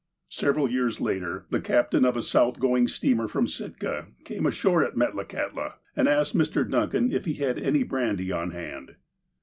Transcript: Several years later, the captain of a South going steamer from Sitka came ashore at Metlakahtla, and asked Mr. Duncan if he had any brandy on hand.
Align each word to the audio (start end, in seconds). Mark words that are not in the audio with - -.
Several 0.29 0.67
years 0.67 0.99
later, 0.99 1.45
the 1.51 1.61
captain 1.61 2.05
of 2.05 2.17
a 2.17 2.23
South 2.23 2.59
going 2.59 2.87
steamer 2.87 3.27
from 3.27 3.45
Sitka 3.47 4.07
came 4.23 4.47
ashore 4.47 4.83
at 4.83 4.95
Metlakahtla, 4.95 5.75
and 5.95 6.07
asked 6.07 6.35
Mr. 6.35 6.67
Duncan 6.67 7.11
if 7.13 7.25
he 7.25 7.35
had 7.35 7.59
any 7.59 7.83
brandy 7.83 8.31
on 8.31 8.49
hand. 8.49 8.95